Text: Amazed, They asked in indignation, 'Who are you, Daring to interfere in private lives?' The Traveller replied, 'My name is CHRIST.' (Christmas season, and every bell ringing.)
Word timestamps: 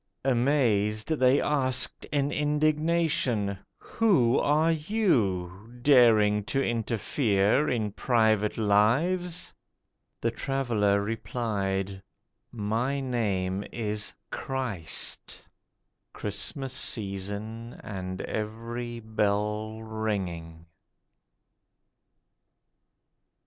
Amazed, 0.25 1.09
They 1.09 1.39
asked 1.39 2.05
in 2.05 2.31
indignation, 2.31 3.59
'Who 3.77 4.39
are 4.39 4.71
you, 4.71 5.77
Daring 5.79 6.43
to 6.45 6.59
interfere 6.59 7.69
in 7.69 7.91
private 7.91 8.57
lives?' 8.57 9.53
The 10.19 10.31
Traveller 10.31 11.03
replied, 11.03 12.01
'My 12.51 12.99
name 12.99 13.63
is 13.71 14.11
CHRIST.' 14.31 15.47
(Christmas 16.13 16.73
season, 16.73 17.79
and 17.83 18.21
every 18.21 18.99
bell 18.99 19.83
ringing.) 19.83 20.65